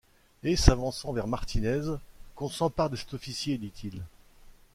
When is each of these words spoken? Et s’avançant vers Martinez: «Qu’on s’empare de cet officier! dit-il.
Et 0.41 0.55
s’avançant 0.55 1.13
vers 1.13 1.27
Martinez: 1.27 1.79
«Qu’on 2.35 2.49
s’empare 2.49 2.89
de 2.89 2.95
cet 2.95 3.13
officier! 3.13 3.59
dit-il. 3.59 4.01